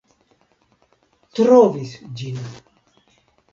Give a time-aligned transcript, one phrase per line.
[1.41, 1.93] Trovis
[2.23, 2.43] ĝin.